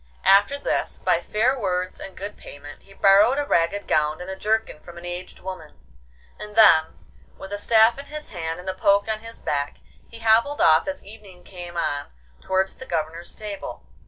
[0.25, 4.35] After this, by fair words and good payment, he borrowed a ragged gown and a
[4.35, 5.79] jerkin from an aged woman,
[6.39, 6.97] and then,
[7.37, 9.77] with a staff in his hand and a poke on his back,
[10.09, 12.07] he hobbled off as evening came on
[12.41, 13.85] towards the Governor's stable.